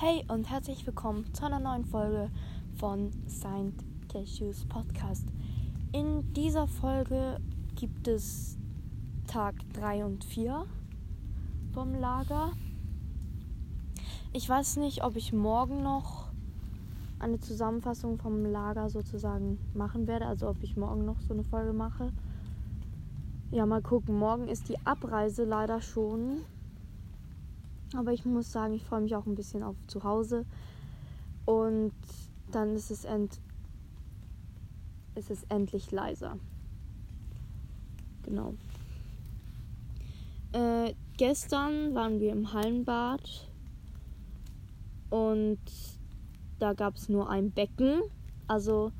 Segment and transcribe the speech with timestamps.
[0.00, 2.30] Hey und herzlich willkommen zu einer neuen Folge
[2.76, 3.74] von Saint
[4.08, 5.26] Cashews Podcast.
[5.90, 7.40] In dieser Folge
[7.74, 8.56] gibt es
[9.26, 10.66] Tag 3 und 4
[11.74, 12.52] vom Lager.
[14.32, 16.28] Ich weiß nicht, ob ich morgen noch
[17.18, 21.72] eine Zusammenfassung vom Lager sozusagen machen werde, also ob ich morgen noch so eine Folge
[21.72, 22.12] mache.
[23.50, 24.16] Ja, mal gucken.
[24.16, 26.44] Morgen ist die Abreise leider schon.
[27.94, 30.44] Aber ich muss sagen, ich freue mich auch ein bisschen auf zu Hause.
[31.44, 31.92] Und
[32.50, 33.40] dann ist es, end
[35.14, 36.36] ist es endlich leiser.
[38.22, 38.54] Genau.
[40.52, 43.50] Äh, gestern waren wir im Hallenbad
[45.10, 45.58] und
[46.58, 48.02] da gab es nur ein Becken.
[48.46, 48.92] Also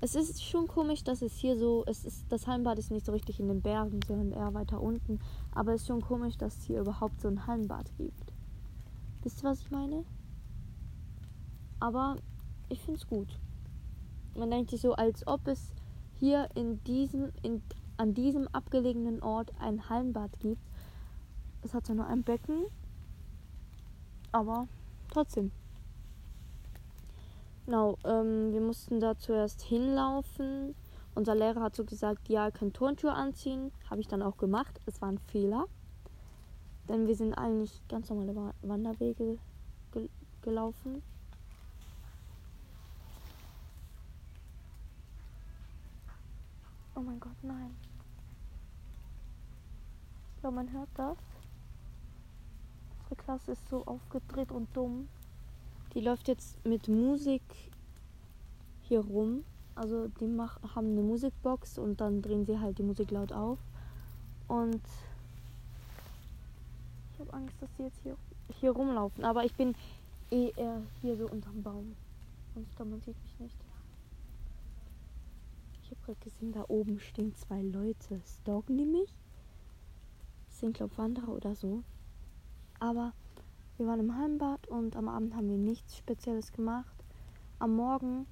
[0.00, 3.12] es ist schon komisch, dass es hier so, es ist, das Hallenbad ist nicht so
[3.12, 5.20] richtig in den Bergen, sondern eher weiter unten.
[5.52, 8.32] Aber es ist schon komisch, dass es hier überhaupt so ein Hallenbad gibt.
[9.26, 10.04] Wisst ihr, was ich meine?
[11.80, 12.14] Aber
[12.68, 13.26] ich finde es gut.
[14.36, 15.72] Man denkt sich so, als ob es
[16.14, 17.60] hier in diesem, in,
[17.96, 20.62] an diesem abgelegenen Ort ein Hallenbad gibt.
[21.62, 22.66] Es hat zwar nur ein Becken,
[24.30, 24.68] aber
[25.12, 25.50] trotzdem.
[27.64, 30.76] Genau, ähm, wir mussten da zuerst hinlaufen.
[31.16, 33.72] Unser Lehrer hat so gesagt, ja, ihr könnt Turnschuhe anziehen.
[33.90, 34.80] Habe ich dann auch gemacht.
[34.86, 35.66] Es war ein Fehler.
[36.88, 39.38] Denn wir sind eigentlich ganz normale Wanderwege
[39.92, 40.08] gel
[40.42, 41.02] gelaufen.
[46.94, 47.74] Oh mein Gott, nein.
[50.34, 51.18] Ich glaube, man hört das.
[53.00, 55.08] Unsere Klasse ist so aufgedreht und dumm.
[55.94, 57.42] Die läuft jetzt mit Musik
[58.82, 59.44] hier rum.
[59.74, 63.58] Also die mach, haben eine Musikbox und dann drehen sie halt die Musik laut auf.
[64.48, 64.82] Und
[67.26, 68.16] habe Angst, dass sie jetzt hier,
[68.60, 69.24] hier rumlaufen.
[69.24, 69.74] Aber ich bin
[70.30, 71.96] eh eher hier so unterm Baum.
[72.56, 73.56] Ich glaube, man sieht mich nicht.
[75.82, 78.20] Ich habe gerade gesehen, da oben stehen zwei Leute.
[78.24, 79.14] Stalken die mich?
[80.48, 81.82] Das sind, glaube ich, Wanderer oder so.
[82.80, 83.12] Aber
[83.76, 86.96] wir waren im Heimbad und am Abend haben wir nichts Spezielles gemacht.
[87.58, 88.26] Am Morgen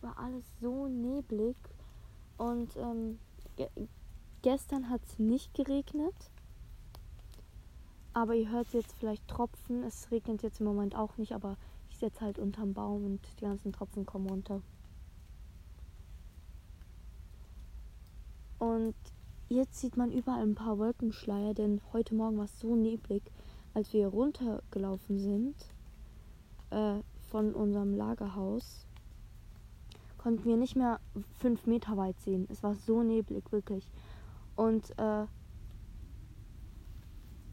[0.00, 1.56] war alles so neblig
[2.36, 3.18] und ähm,
[3.56, 3.68] ge
[4.42, 6.14] gestern hat es nicht geregnet.
[8.14, 9.82] Aber ihr hört jetzt vielleicht Tropfen.
[9.84, 11.56] Es regnet jetzt im Moment auch nicht, aber
[11.88, 14.60] ich sitze halt unterm Baum und die ganzen Tropfen kommen runter.
[18.58, 18.94] Und
[19.48, 23.22] jetzt sieht man überall ein paar Wolkenschleier, denn heute Morgen war es so neblig,
[23.74, 25.56] als wir runtergelaufen sind
[26.70, 27.00] äh,
[27.30, 28.86] von unserem Lagerhaus,
[30.18, 31.00] konnten wir nicht mehr
[31.38, 32.46] fünf Meter weit sehen.
[32.50, 33.90] Es war so neblig, wirklich.
[34.54, 35.26] Und äh,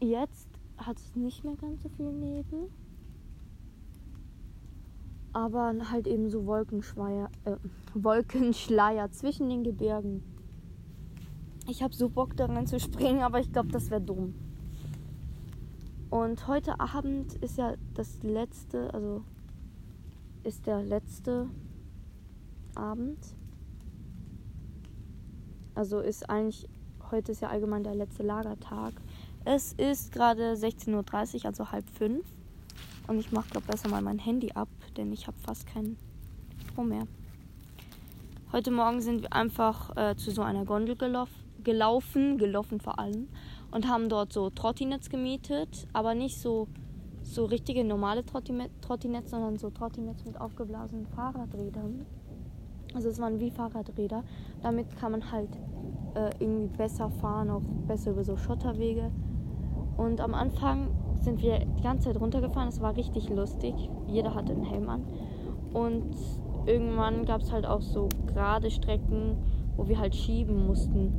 [0.00, 2.70] Jetzt hat es nicht mehr ganz so viel Nebel.
[5.32, 7.56] Aber halt eben so Wolkenschleier, äh,
[7.94, 10.22] Wolkenschleier zwischen den Gebirgen.
[11.68, 14.34] Ich habe so Bock daran zu springen, aber ich glaube, das wäre dumm.
[16.10, 19.24] Und heute Abend ist ja das letzte, also
[20.44, 21.50] ist der letzte
[22.76, 23.18] Abend.
[25.74, 26.68] Also ist eigentlich,
[27.10, 28.94] heute ist ja allgemein der letzte Lagertag.
[29.48, 32.26] Es ist gerade 16.30 Uhr, also halb fünf.
[33.06, 35.96] Und ich mache, glaube besser mal mein Handy ab, denn ich habe fast keinen
[36.64, 37.06] Strom mehr.
[38.50, 41.28] Heute Morgen sind wir einfach äh, zu so einer Gondel gelauf
[41.62, 43.28] gelaufen, gelaufen vor allem,
[43.70, 46.66] und haben dort so Trottinets gemietet, aber nicht so,
[47.22, 52.04] so richtige normale Trottinets, sondern so Trottinets mit aufgeblasenen Fahrradrädern.
[52.94, 54.24] Also es waren wie Fahrradräder.
[54.60, 55.50] Damit kann man halt
[56.16, 59.12] äh, irgendwie besser fahren, auch besser über so Schotterwege.
[59.96, 60.88] Und am Anfang
[61.20, 62.68] sind wir die ganze Zeit runtergefahren.
[62.68, 63.74] Es war richtig lustig.
[64.06, 65.04] Jeder hatte einen Helm an.
[65.72, 66.14] Und
[66.66, 69.36] irgendwann gab es halt auch so gerade Strecken,
[69.76, 71.12] wo wir halt schieben mussten.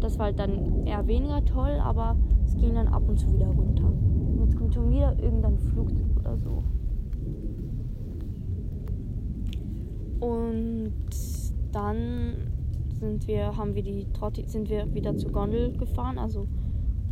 [0.00, 3.46] Das war halt dann eher weniger toll, aber es ging dann ab und zu wieder
[3.46, 3.86] runter.
[3.86, 6.64] Und jetzt kommt schon wieder irgendein Flugzeug oder so.
[10.20, 10.92] Und
[11.72, 12.34] dann
[13.00, 16.46] sind wir, haben wir die Trotti, sind wir wieder zur Gondel gefahren, also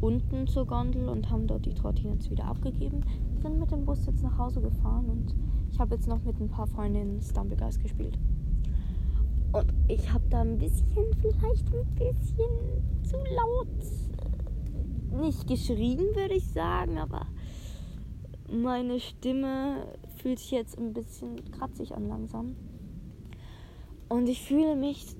[0.00, 3.04] unten zur Gondel und haben dort die Trottinen wieder abgegeben.
[3.42, 5.34] Sind mit dem Bus jetzt nach Hause gefahren und
[5.72, 8.18] ich habe jetzt noch mit ein paar Freundinnen Stumblegeist gespielt.
[9.52, 10.86] Und ich habe da ein bisschen,
[11.20, 13.68] vielleicht ein bisschen zu laut,
[15.12, 17.26] äh, nicht geschrien, würde ich sagen, aber
[18.52, 19.86] meine Stimme
[20.16, 22.56] fühlt sich jetzt ein bisschen kratzig an langsam.
[24.08, 25.16] Und ich fühle mich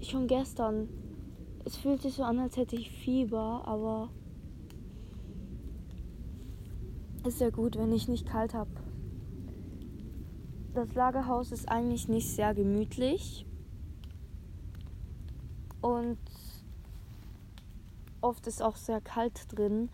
[0.00, 0.88] schon gestern
[1.64, 4.10] es fühlt sich so an, als hätte ich Fieber, aber
[7.26, 8.70] ist ja gut, wenn ich nicht kalt habe.
[10.74, 13.46] Das Lagerhaus ist eigentlich nicht sehr gemütlich.
[15.80, 16.18] Und
[18.20, 19.90] oft ist auch sehr kalt drin.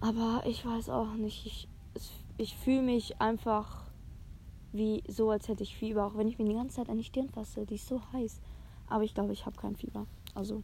[0.00, 1.46] Aber ich weiß auch nicht.
[1.46, 1.68] Ich,
[2.36, 3.84] ich fühle mich einfach
[4.72, 6.06] wie so, als hätte ich Fieber.
[6.06, 7.66] Auch wenn ich mir die ganze Zeit an die Stirn fasse.
[7.66, 8.40] Die ist so heiß.
[8.88, 10.06] Aber ich glaube, ich habe kein Fieber.
[10.36, 10.62] Also.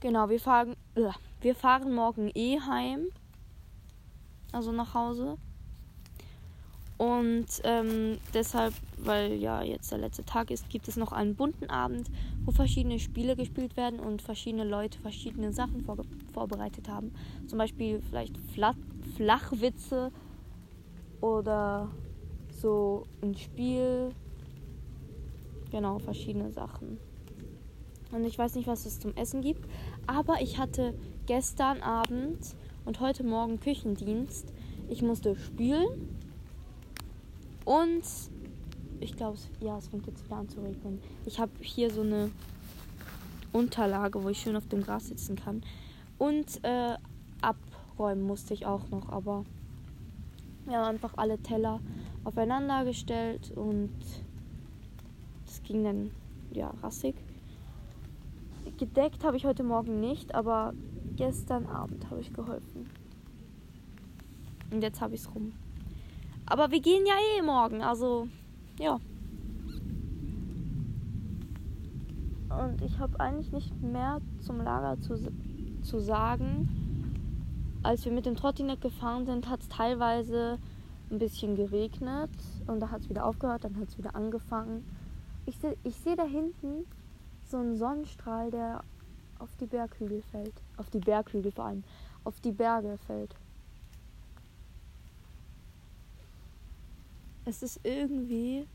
[0.00, 3.08] Genau, wir fahren, äh, wir fahren morgen eh heim.
[4.52, 5.36] Also nach Hause.
[6.98, 11.68] Und ähm, deshalb, weil ja jetzt der letzte Tag ist, gibt es noch einen bunten
[11.68, 12.08] Abend,
[12.44, 15.98] wo verschiedene Spiele gespielt werden und verschiedene Leute verschiedene Sachen vor
[16.32, 17.12] vorbereitet haben.
[17.46, 18.74] Zum Beispiel vielleicht Fla
[19.16, 20.10] Flachwitze
[21.20, 21.90] oder
[22.60, 24.10] so ein Spiel.
[25.70, 26.98] Genau, verschiedene Sachen.
[28.12, 29.68] Und ich weiß nicht, was es zum Essen gibt.
[30.06, 30.94] Aber ich hatte
[31.26, 32.38] gestern Abend
[32.84, 34.52] und heute Morgen Küchendienst.
[34.88, 36.16] Ich musste spülen
[37.64, 38.02] und
[39.00, 41.00] ich glaube, ja, es fängt jetzt wieder an zu regnen.
[41.24, 42.30] Ich habe hier so eine
[43.52, 45.62] Unterlage, wo ich schön auf dem Gras sitzen kann.
[46.18, 46.94] Und äh,
[47.42, 49.44] abräumen musste ich auch noch, aber
[50.64, 51.80] wir haben einfach alle Teller
[52.24, 53.92] aufeinander gestellt und
[55.44, 56.10] das ging dann
[56.52, 57.14] ja rassig.
[58.78, 60.74] Gedeckt habe ich heute Morgen nicht, aber
[61.16, 62.90] gestern Abend habe ich geholfen.
[64.70, 65.52] Und jetzt habe ich es rum.
[66.44, 68.28] Aber wir gehen ja eh morgen, also
[68.78, 69.00] ja.
[72.50, 75.16] Und ich habe eigentlich nicht mehr zum Lager zu,
[75.82, 76.68] zu sagen.
[77.82, 80.58] Als wir mit dem Trottinett gefahren sind, hat es teilweise
[81.10, 82.30] ein bisschen geregnet
[82.66, 84.84] und da hat es wieder aufgehört, dann hat es wieder angefangen.
[85.46, 86.84] Ich sehe ich seh da hinten
[87.50, 88.82] so einen Sonnenstrahl, der
[89.38, 90.54] auf die Berghügel fällt.
[90.76, 91.84] Auf die Berghügel vor allem.
[92.24, 93.34] Auf die Berge fällt.
[97.46, 98.66] es ist irgendwie.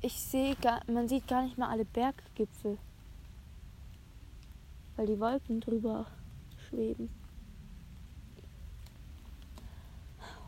[0.00, 2.78] Ich sehe gar, man sieht gar nicht mehr alle Berggipfel.
[4.96, 6.06] Weil die Wolken drüber
[6.68, 7.08] schweben.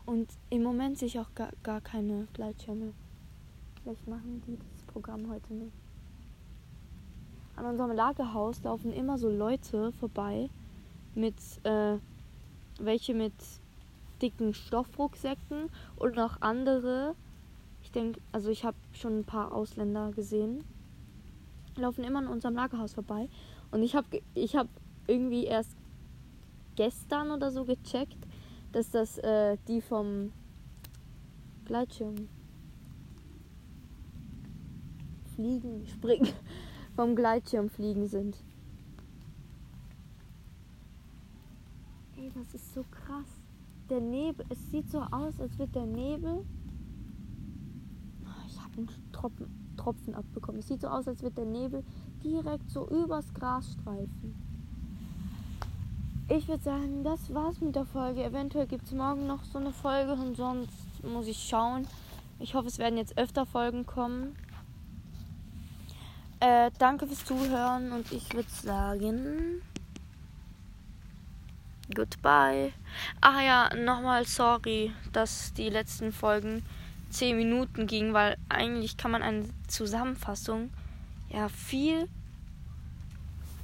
[0.05, 2.93] Und im Moment sehe ich auch gar, gar keine Gleitschirme.
[3.81, 5.75] Vielleicht machen die das Programm heute nicht.
[7.57, 10.49] An unserem Lagerhaus laufen immer so Leute vorbei
[11.15, 11.97] mit äh,
[12.79, 13.33] welche mit
[14.21, 17.13] dicken Stoffrucksäcken und noch andere.
[17.83, 20.63] Ich denke, also ich habe schon ein paar Ausländer gesehen.
[21.75, 23.27] Laufen immer an unserem Lagerhaus vorbei.
[23.71, 24.69] Und ich habe ich hab
[25.07, 25.75] irgendwie erst
[26.77, 28.25] gestern oder so gecheckt,
[28.71, 30.31] dass das äh, die vom
[31.65, 32.29] Gleitschirm
[35.35, 36.29] fliegen, springen,
[36.95, 38.37] vom Gleitschirm fliegen sind.
[42.17, 43.45] Ey, das ist so krass
[43.89, 46.45] der Nebel, es sieht so aus, als wird der Nebel.
[48.47, 50.59] Ich habe einen Tropfen, Tropfen abbekommen.
[50.59, 51.83] Es sieht so aus, als wird der Nebel
[52.23, 54.35] direkt so übers Gras streifen.
[56.27, 58.23] Ich würde sagen, das war's mit der Folge.
[58.23, 61.87] Eventuell gibt es morgen noch so eine Folge und sonst muss ich schauen.
[62.39, 64.35] Ich hoffe, es werden jetzt öfter Folgen kommen.
[66.45, 69.63] Äh, danke fürs Zuhören und ich würde sagen.
[71.95, 72.71] Goodbye.
[73.19, 76.63] Ach ja, nochmal sorry, dass die letzten Folgen
[77.09, 80.69] 10 Minuten gingen, weil eigentlich kann man eine Zusammenfassung
[81.29, 82.07] ja viel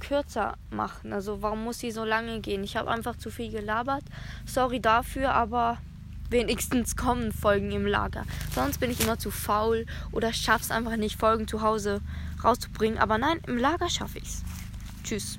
[0.00, 1.12] kürzer machen.
[1.12, 2.64] Also warum muss sie so lange gehen?
[2.64, 4.02] Ich habe einfach zu viel gelabert.
[4.44, 5.78] Sorry dafür, aber
[6.30, 8.24] wenigstens kommen Folgen im Lager.
[8.52, 12.00] Sonst bin ich immer zu faul oder schaff's einfach nicht, Folgen zu Hause
[12.44, 12.98] rauszubringen.
[12.98, 14.42] Aber nein, im Lager schaffe ich's.
[15.04, 15.38] Tschüss.